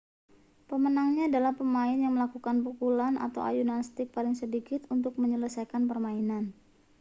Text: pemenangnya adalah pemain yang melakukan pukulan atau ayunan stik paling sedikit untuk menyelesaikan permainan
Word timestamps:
pemenangnya 0.69 1.23
adalah 1.31 1.53
pemain 1.59 1.93
yang 2.03 2.13
melakukan 2.17 2.57
pukulan 2.65 3.13
atau 3.25 3.41
ayunan 3.49 3.81
stik 3.87 4.07
paling 4.15 4.33
sedikit 4.41 4.81
untuk 4.95 5.13
menyelesaikan 5.23 5.83
permainan 5.89 6.43